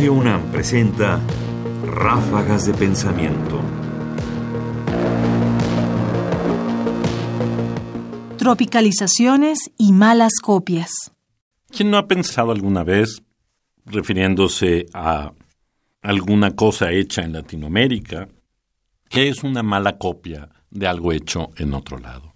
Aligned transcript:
Radio 0.00 0.14
UNAM 0.14 0.50
presenta 0.50 1.20
Ráfagas 1.84 2.64
de 2.64 2.72
Pensamiento. 2.72 3.60
Tropicalizaciones 8.38 9.70
y 9.76 9.92
malas 9.92 10.40
copias. 10.40 11.12
¿Quién 11.68 11.90
no 11.90 11.98
ha 11.98 12.08
pensado 12.08 12.50
alguna 12.50 12.82
vez, 12.82 13.20
refiriéndose 13.84 14.86
a 14.94 15.34
alguna 16.00 16.52
cosa 16.52 16.92
hecha 16.92 17.20
en 17.20 17.34
Latinoamérica, 17.34 18.26
que 19.10 19.28
es 19.28 19.42
una 19.42 19.62
mala 19.62 19.98
copia 19.98 20.48
de 20.70 20.86
algo 20.86 21.12
hecho 21.12 21.50
en 21.58 21.74
otro 21.74 21.98
lado? 21.98 22.32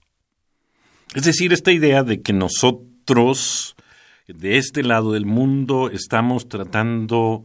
Es 1.15 1.25
decir, 1.25 1.55
esta 1.55 1.73
idea 1.73 2.03
de 2.03 2.21
que 2.21 2.35
nosotros, 2.35 3.75
de 4.29 4.59
este 4.59 4.83
lado 4.83 5.13
del 5.13 5.25
mundo, 5.25 5.89
estamos 5.89 6.47
tratando 6.47 7.45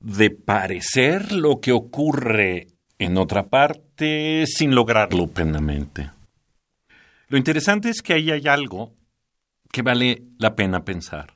de 0.00 0.30
parecer 0.30 1.32
lo 1.32 1.60
que 1.60 1.72
ocurre 1.72 2.68
en 2.98 3.16
otra 3.16 3.48
parte 3.48 4.44
sin 4.46 4.74
lograrlo 4.74 5.28
plenamente. 5.28 6.10
Lo 7.28 7.38
interesante 7.38 7.90
es 7.90 8.02
que 8.02 8.14
ahí 8.14 8.30
hay 8.30 8.48
algo 8.48 8.92
que 9.70 9.82
vale 9.82 10.24
la 10.38 10.56
pena 10.56 10.84
pensar. 10.84 11.34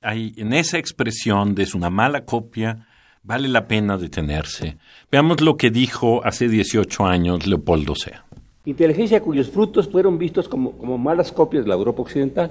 Hay, 0.00 0.32
en 0.36 0.52
esa 0.52 0.78
expresión 0.78 1.54
de 1.54 1.64
es 1.64 1.74
una 1.74 1.90
mala 1.90 2.24
copia, 2.24 2.86
vale 3.22 3.48
la 3.48 3.66
pena 3.66 3.98
detenerse. 3.98 4.78
Veamos 5.10 5.40
lo 5.40 5.56
que 5.56 5.70
dijo 5.70 6.24
hace 6.24 6.48
18 6.48 7.04
años 7.04 7.46
Leopoldo 7.46 7.94
Sea. 7.94 8.24
Inteligencia 8.64 9.20
cuyos 9.20 9.50
frutos 9.50 9.88
fueron 9.88 10.18
vistos 10.18 10.48
como, 10.48 10.78
como 10.78 10.98
malas 10.98 11.32
copias 11.32 11.64
de 11.64 11.68
la 11.68 11.74
Europa 11.74 12.02
Occidental. 12.02 12.50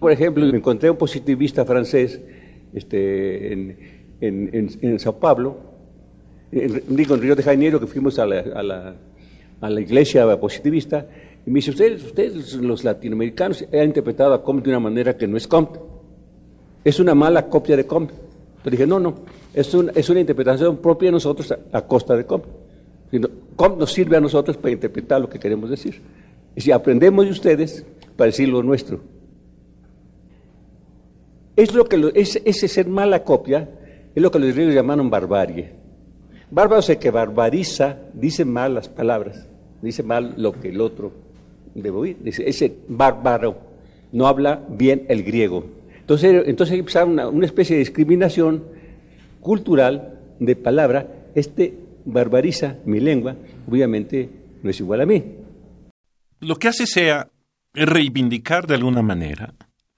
Por 0.00 0.12
ejemplo, 0.12 0.44
me 0.44 0.58
encontré 0.58 0.90
un 0.90 0.98
positivista 0.98 1.64
francés 1.64 2.20
este, 2.74 3.52
en, 3.52 4.05
en, 4.20 4.70
en, 4.80 4.98
Sao 4.98 5.18
Paulo, 5.18 5.56
digo 6.50 7.14
en 7.14 7.20
Río 7.20 7.36
de 7.36 7.42
Janeiro, 7.42 7.80
que 7.80 7.86
fuimos 7.86 8.18
a 8.18 8.26
la, 8.26 8.40
a 8.40 8.62
la, 8.62 8.94
a 9.60 9.70
la 9.70 9.80
iglesia 9.80 10.38
positivista, 10.38 11.06
y 11.46 11.50
me 11.50 11.58
dice, 11.58 11.70
ustedes, 11.70 12.04
ustedes 12.04 12.54
los 12.54 12.82
latinoamericanos, 12.82 13.64
han 13.72 13.84
interpretado 13.84 14.34
a 14.34 14.42
Comte 14.42 14.64
de 14.64 14.70
una 14.70 14.80
manera 14.80 15.16
que 15.16 15.28
no 15.28 15.36
es 15.36 15.46
Comte. 15.46 15.78
Es 16.84 16.98
una 16.98 17.14
mala 17.14 17.48
copia 17.48 17.76
de 17.76 17.86
Comte. 17.86 18.14
Pero 18.64 18.72
dije, 18.72 18.86
no, 18.86 18.98
no, 18.98 19.14
es, 19.54 19.72
es 19.94 20.10
una 20.10 20.20
interpretación 20.20 20.78
propia 20.78 21.06
de 21.06 21.12
nosotros 21.12 21.54
a, 21.72 21.82
costa 21.82 22.16
de 22.16 22.26
Comte. 22.26 22.48
Comte 23.54 23.78
nos 23.78 23.92
sirve 23.92 24.16
a 24.16 24.20
nosotros 24.20 24.56
para 24.56 24.72
interpretar 24.72 25.20
lo 25.20 25.28
que 25.28 25.38
queremos 25.38 25.70
decir. 25.70 26.02
Y 26.56 26.60
si 26.60 26.72
aprendemos 26.72 27.24
de 27.24 27.30
ustedes 27.30 27.86
para 28.16 28.26
decir 28.26 28.48
lo 28.48 28.64
nuestro. 28.64 29.00
Es 31.54 31.72
lo 31.72 31.84
que 31.84 32.12
ese 32.14 32.68
ser 32.68 32.88
mala 32.88 33.22
copia 33.22 33.68
es 34.16 34.22
lo 34.22 34.30
que 34.30 34.38
los 34.38 34.54
griegos 34.54 34.74
llamaron 34.74 35.10
barbarie. 35.10 35.70
Bárbaro 36.50 36.80
es 36.80 36.88
el 36.88 36.98
que 36.98 37.10
barbariza, 37.10 37.98
dice 38.14 38.46
mal 38.46 38.74
las 38.74 38.88
palabras, 38.88 39.46
dice 39.82 40.02
mal 40.02 40.32
lo 40.38 40.52
que 40.52 40.70
el 40.70 40.80
otro 40.80 41.12
debe 41.74 41.98
oír. 41.98 42.16
Dice, 42.22 42.48
ese 42.48 42.78
bárbaro 42.88 43.58
no 44.12 44.26
habla 44.26 44.62
bien 44.70 45.04
el 45.08 45.22
griego. 45.22 45.66
Entonces, 46.00 46.44
entonces 46.46 46.82
una, 47.04 47.28
una 47.28 47.44
especie 47.44 47.76
de 47.76 47.80
discriminación 47.80 48.64
cultural 49.40 50.18
de 50.40 50.56
palabra. 50.56 51.08
Este 51.34 51.74
barbariza 52.06 52.78
mi 52.86 53.00
lengua, 53.00 53.36
obviamente 53.68 54.30
no 54.62 54.70
es 54.70 54.80
igual 54.80 55.02
a 55.02 55.06
mí. 55.06 55.24
Lo 56.40 56.56
que 56.56 56.68
hace 56.68 56.86
sea 56.86 57.28
reivindicar 57.74 58.66
de 58.66 58.76
alguna 58.76 59.02
manera 59.02 59.54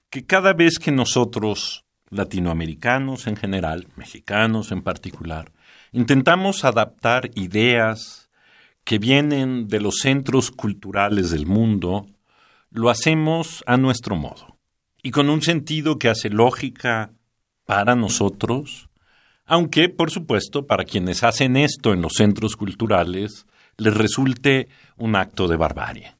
que 0.09 0.25
cada 0.25 0.51
vez 0.51 0.77
que 0.77 0.91
nosotros 0.91 1.85
latinoamericanos 2.09 3.27
en 3.27 3.35
general, 3.35 3.87
mexicanos 3.95 4.71
en 4.71 4.81
particular, 4.81 5.51
intentamos 5.91 6.65
adaptar 6.65 7.31
ideas 7.35 8.29
que 8.83 8.99
vienen 8.99 9.67
de 9.67 9.79
los 9.79 9.97
centros 9.97 10.51
culturales 10.51 11.31
del 11.31 11.45
mundo, 11.45 12.07
lo 12.71 12.89
hacemos 12.89 13.63
a 13.67 13.77
nuestro 13.77 14.15
modo 14.15 14.57
y 15.01 15.11
con 15.11 15.29
un 15.29 15.41
sentido 15.41 15.97
que 15.97 16.09
hace 16.09 16.29
lógica 16.29 17.11
para 17.65 17.95
nosotros, 17.95 18.89
aunque, 19.45 19.89
por 19.89 20.11
supuesto, 20.11 20.67
para 20.67 20.83
quienes 20.83 21.23
hacen 21.23 21.55
esto 21.57 21.93
en 21.93 22.01
los 22.01 22.13
centros 22.13 22.55
culturales, 22.55 23.45
les 23.77 23.93
resulte 23.95 24.67
un 24.97 25.15
acto 25.15 25.47
de 25.47 25.57
barbarie. 25.57 26.15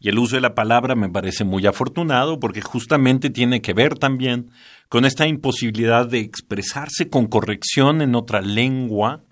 Y 0.00 0.08
el 0.08 0.18
uso 0.18 0.34
de 0.34 0.40
la 0.40 0.56
palabra 0.56 0.96
me 0.96 1.08
parece 1.08 1.44
muy 1.44 1.64
afortunado 1.66 2.40
porque 2.40 2.60
justamente 2.60 3.30
tiene 3.30 3.62
que 3.62 3.72
ver 3.72 3.96
también 3.96 4.50
con 4.92 5.06
esta 5.06 5.26
imposibilidad 5.26 6.06
de 6.06 6.18
expresarse 6.18 7.08
con 7.08 7.26
corrección 7.26 8.02
en 8.02 8.14
otra 8.14 8.42
lengua 8.42 9.22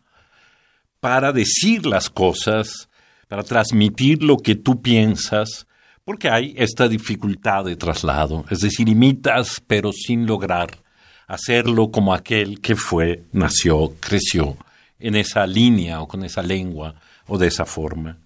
para 1.00 1.32
decir 1.32 1.84
las 1.84 2.09
cosas, 2.09 2.88
para 3.28 3.43
transmitir 3.43 4.22
lo 4.22 4.38
que 4.38 4.54
tú 4.54 4.81
piensas, 4.81 5.66
porque 6.03 6.31
hay 6.31 6.54
esta 6.56 6.88
dificultad 6.88 7.66
de 7.66 7.76
traslado, 7.76 8.47
es 8.49 8.60
decir, 8.60 8.88
imitas 8.88 9.60
pero 9.66 9.93
sin 9.93 10.25
lograr 10.25 10.78
hacerlo 11.26 11.91
como 11.91 12.15
aquel 12.15 12.62
que 12.62 12.75
fue, 12.75 13.25
nació, 13.32 13.93
creció 14.00 14.56
en 14.99 15.15
esa 15.15 15.47
línea 15.47 16.00
o 16.00 16.09
con 16.09 16.25
esa 16.25 16.43
lengua 16.43 16.94
o 17.26 17.37
de 17.37 17.49
esa 17.49 17.66
forma. 17.66 18.16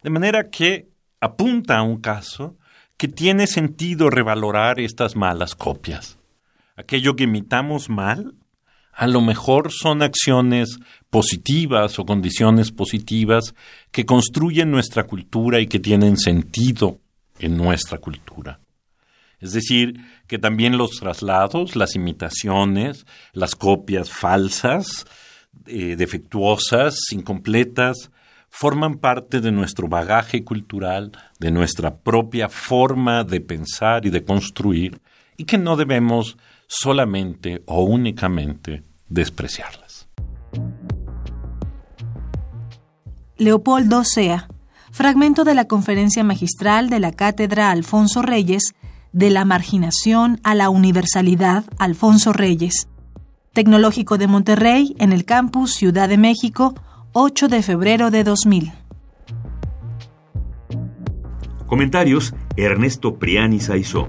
De 0.00 0.10
manera 0.10 0.48
que 0.48 0.90
apunta 1.20 1.76
a 1.76 1.82
un 1.82 1.96
caso 1.96 2.56
que 2.96 3.08
tiene 3.08 3.48
sentido 3.48 4.10
revalorar 4.10 4.78
estas 4.78 5.16
malas 5.16 5.56
copias. 5.56 6.18
Aquello 6.76 7.16
que 7.16 7.24
imitamos 7.24 7.88
mal, 7.88 8.34
a 8.92 9.06
lo 9.06 9.20
mejor 9.20 9.72
son 9.72 10.02
acciones 10.02 10.78
positivas 11.10 11.98
o 11.98 12.04
condiciones 12.04 12.72
positivas 12.72 13.54
que 13.90 14.04
construyen 14.06 14.70
nuestra 14.70 15.04
cultura 15.04 15.60
y 15.60 15.66
que 15.66 15.80
tienen 15.80 16.16
sentido 16.16 17.00
en 17.38 17.56
nuestra 17.56 17.98
cultura. 17.98 18.60
Es 19.40 19.52
decir, 19.52 20.00
que 20.26 20.38
también 20.38 20.78
los 20.78 20.98
traslados, 20.98 21.76
las 21.76 21.96
imitaciones, 21.96 23.04
las 23.32 23.54
copias 23.54 24.10
falsas, 24.10 25.06
eh, 25.66 25.96
defectuosas, 25.96 26.96
incompletas, 27.12 28.10
forman 28.48 28.98
parte 28.98 29.40
de 29.40 29.50
nuestro 29.50 29.88
bagaje 29.88 30.44
cultural, 30.44 31.12
de 31.40 31.50
nuestra 31.50 31.96
propia 31.96 32.48
forma 32.48 33.24
de 33.24 33.40
pensar 33.40 34.06
y 34.06 34.10
de 34.10 34.24
construir, 34.24 35.00
y 35.36 35.44
que 35.44 35.58
no 35.58 35.76
debemos 35.76 36.36
solamente 36.66 37.62
o 37.66 37.84
únicamente 37.84 38.82
despreciarlas. 39.08 40.08
Leopoldo 43.36 44.04
Sea, 44.04 44.48
fragmento 44.92 45.44
de 45.44 45.54
la 45.54 45.66
conferencia 45.66 46.22
magistral 46.24 46.88
de 46.88 47.00
la 47.00 47.12
Cátedra 47.12 47.70
Alfonso 47.70 48.22
Reyes, 48.22 48.74
de 49.12 49.30
la 49.30 49.44
marginación 49.44 50.40
a 50.44 50.54
la 50.54 50.70
universalidad 50.70 51.64
Alfonso 51.78 52.32
Reyes, 52.32 52.88
Tecnológico 53.52 54.18
de 54.18 54.26
Monterrey, 54.26 54.96
en 54.98 55.12
el 55.12 55.24
campus 55.24 55.74
Ciudad 55.74 56.08
de 56.08 56.18
México, 56.18 56.74
8 57.12 57.46
de 57.46 57.62
febrero 57.62 58.10
de 58.10 58.24
2000. 58.24 58.72
Comentarios: 61.66 62.34
Ernesto 62.56 63.16
Priani 63.20 63.60
Saizó. 63.60 64.08